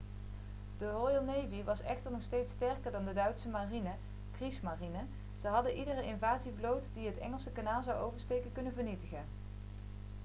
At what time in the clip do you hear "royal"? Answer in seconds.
0.91-1.23